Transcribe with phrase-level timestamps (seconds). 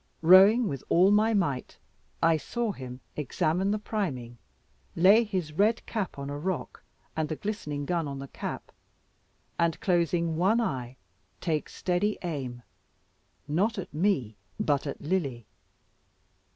[0.23, 1.77] Bowing with all my might,
[2.23, 4.39] I saw him examine the priming,
[4.95, 6.81] lay his red cap on a rock,
[7.15, 8.71] and the glistening gun on the cap,
[9.59, 10.97] and, closing one eye,
[11.39, 12.63] take steady aim,
[13.47, 15.45] not at me, but at Lily.